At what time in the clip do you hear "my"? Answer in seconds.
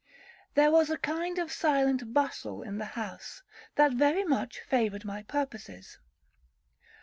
5.05-5.21